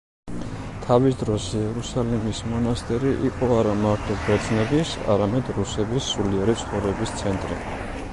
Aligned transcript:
თავის 0.85 1.17
დროზე 1.17 1.59
იერუსალიმის 1.65 2.39
მონასტერი 2.53 3.11
იყო 3.29 3.49
არამარტო 3.57 4.17
ბერძნების, 4.29 4.95
არამედ 5.17 5.53
რუსების 5.59 6.09
სულიერი 6.15 6.57
ცხოვრების 6.63 7.15
ცენტრი. 7.21 7.61